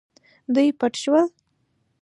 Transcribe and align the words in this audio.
دوی 0.53 0.67
پټ 0.79 0.93
شول. 1.03 1.25